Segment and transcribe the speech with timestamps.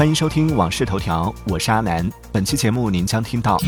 [0.00, 2.10] 欢迎收听《往事头条》，我是阿南。
[2.32, 3.58] 本期节目您将听到：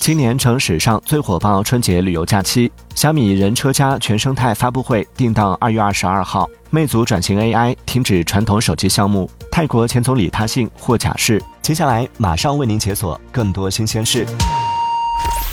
[0.00, 11.38] 今年成史上最火爆春节旅游假期，小米人车家全生态发布会定到二月二十二号；魅族转型 AI 停止传统手机项目；泰国前总理他信获假释。
[11.60, 14.26] 接下来马上为您解锁更多新鲜事。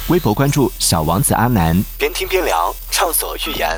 [0.08, 3.78] 微博关注小王子阿南，边听边聊，畅所欲言。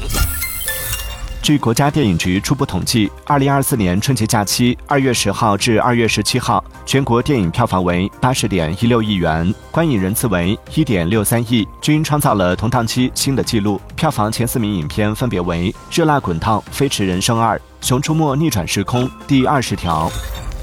[1.42, 13.82] 据国家电影局初步统计，二零二四年春节假期二月十号至二月十七号，全国电影票房为八十点一六亿元，观影人次为一点六三亿，均创造了同档期新的纪录。
[13.96, 20.12] 票房前四名影片分别为《热辣滚烫》《飞驰人生二》《熊出没逆转时空》第二十条。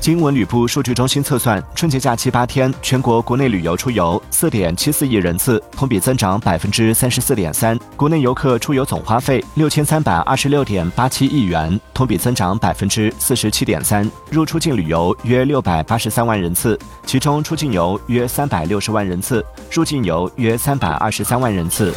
[0.01, 7.79] 经文旅部数据中心测算，春节假期八天，全国国内旅游出游四点七四亿人次，同比增长百分之三十四点三。
[7.97, 14.09] 国内游客出游总花费六千三百二十六点八七亿元，同比增长百分之四十七点三。
[14.31, 21.93] 入出境旅游约六百八十三万人次，其中出境游约三百六十万人次，入境游约三百二十三万人次。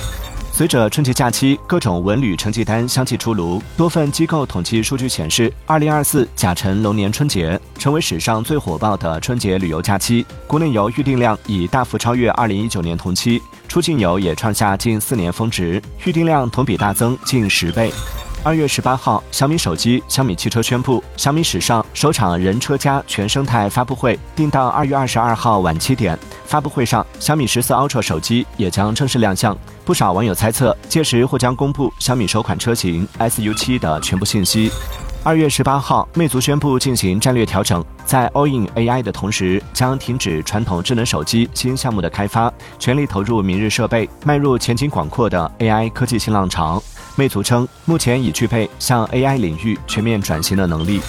[0.53, 3.61] 随着春节假期，各种文旅成绩单相继出炉。
[3.77, 10.25] 多份机构统计数据显示，二零二四甲辰龙年春节成为史上最火爆的春节旅游假期。
[10.45, 17.91] 国内游预订量已大幅超越二零一九年同期，出境游也创下近四年峰值，预订量同比大增近十倍。
[18.43, 26.17] 二月十八号，小米手机、小米汽车宣布，小米史上首场人车家全生态发布会定到二月二十二号晚七点。
[26.43, 29.55] 发布会上，小米十四 Ultra 手机也将正式亮相。
[29.85, 34.71] 不少网友猜测，届时或将公布小米首款车型 SU7 的全部信息。
[35.23, 46.81] 二月十八号，魅族宣布进行战略调整，在 All in AI 的同时，将停止传统智能手机新项目的开发，全力投入明日设备，迈入前景广阔的 AI 科技新浪潮。
[47.15, 51.01] 魅族称，目前已具备向 AI 领域全面转型的能力。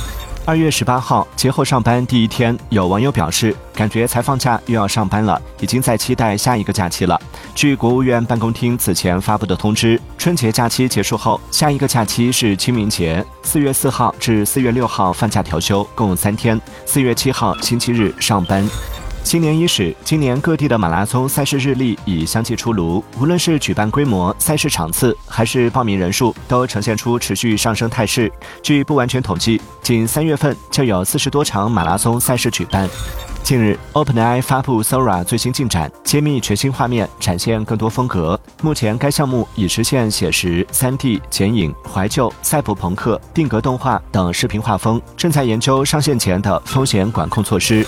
[0.44, 7.16] 二月十八号，节后上班第一天，有网友表示，感觉才放假又要上班了，已经在期待下一个假期了。
[7.54, 18.68] 据国务院办公厅此前发布的通知，春节假期结束后，下一个假期是清明节，四月四号至四月六号放假调休，共三天，四月七号星期日上班。
[19.24, 23.02] 新年伊始，今年各地的马拉松赛事日历已相继出炉。
[23.18, 28.30] 无论是举办规模、赛事场次，还是报名人数，都呈现出持续上升态势。
[28.62, 32.88] 据不完全统计，仅三月份就有四十多场马拉松赛事举办。
[33.42, 38.38] 近日，OpenAI 发布 Sora 最新进展，揭秘全新画面，展现更多风格。
[38.60, 47.86] 目前，该项目已实现写实、3D、剪影、怀旧、赛博朋克、定格动画等视频画风，正在研究上线前的风险管控措施。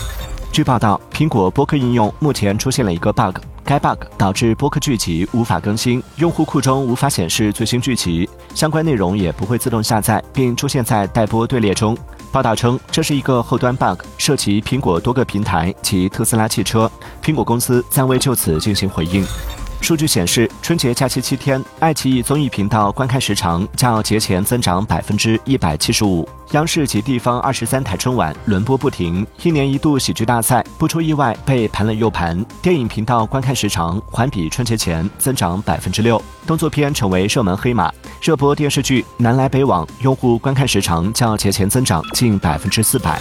[0.55, 11.99] 据报道，苹果播客应用目前出现了一个 bug，该 bug 导致播客剧集无法更新，用户库中无法显示最新剧集，相关内容也不会自动下载，并出现在待播队列中。
[12.31, 16.89] 报道称，这是一个后端 bug，涉及苹果多个平台及特斯拉汽车，
[17.21, 19.27] 苹果公司暂未就此进行回应。
[19.85, 26.27] 数据显示，春节假期七天，爱奇艺综艺频道观看时长较节前增长百分之一百七十五。
[26.53, 32.43] 央视及地方二十三台春晚轮播不停，一年一度喜剧大赛不出意外被盘了又盘。
[32.63, 36.19] 电影频道观看时长环比春节前增长百分之六。
[36.47, 43.21] 动作片成为热门黑马，热播电视剧《南来北往》用户观看时长较节前增长近百分之四百。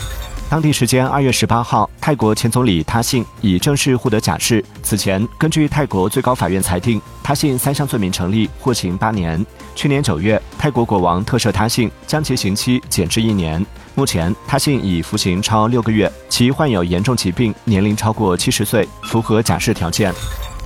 [0.53, 4.63] 当地时间二月十八号，泰国前总理他信已正式获得假释。
[4.83, 9.43] 此前，根据泰国最高法院裁定，他信三项罪名成立，获刑八年。
[9.73, 13.65] 去年九月，泰国国王特赦他信，将其刑期减至一年。
[13.95, 20.13] 目前，他信已服刑超六个月，其患有严重疾病，年龄超过七十岁，符合假释条件。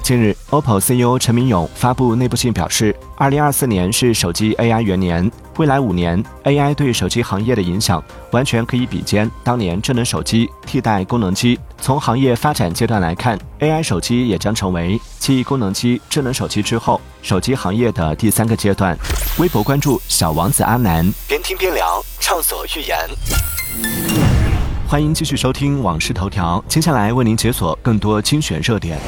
[0.03, 11.59] 近日，OPPO CEO 陈明勇发布内部信表示，二零二四年是手机 AI 元年，未来五年 AI 对手机行业的影响完全可以比肩当年智能手机替代功能机。
[11.81, 18.95] 从行业发展阶段来看，AI 手机也将成为继功能机、智能手机之后，手机行业的第三个阶段。
[19.39, 22.95] 微博关注小王子阿南，边听边聊，畅所欲言。
[24.87, 28.99] 欢迎继续收听《往事头条》，接下来为您解锁更多精选热点。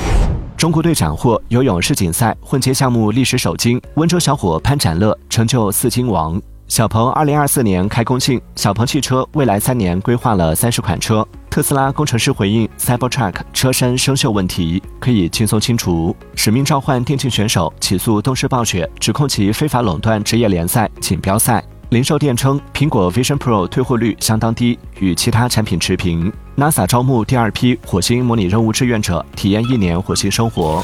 [0.60, 6.40] 中国队斩获游泳世锦赛混接项目历史首金，温州小伙潘展乐成就四金王。
[6.68, 11.26] 小鹏二零二四年开工庆，小鹏汽车未来三年规划了三十款车。
[11.50, 16.14] 特斯拉工程师回应 Cybertruck 车身生锈问题可以轻松清除。
[16.36, 21.64] 使命召唤电竞选手起诉东视暴雪，指控其非法垄断职业联赛锦标赛。
[21.92, 26.32] 零售店称，苹果 Vision Pro 退货率相当低，与其他产品持平。
[26.60, 30.84] NASA 招募第二批火星模拟任务志愿者，体验一年火星生活。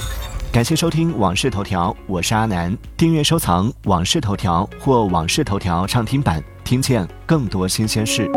[0.50, 2.74] 感谢收听《往事头条》，我是阿南。
[2.95, 8.31] 订阅收藏《往事头条》或《往事头条》畅听版，听见更多新鲜事。